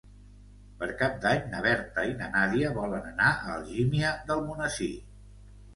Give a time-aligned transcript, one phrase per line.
[0.79, 4.95] Per Cap d'Any na Berta i na Nàdia volen anar a Algímia d'Almonesir.